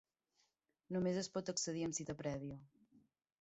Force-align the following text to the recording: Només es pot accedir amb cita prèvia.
Només 0.95 1.19
es 1.23 1.29
pot 1.35 1.51
accedir 1.53 1.85
amb 1.89 1.99
cita 1.99 2.17
prèvia. 2.23 2.59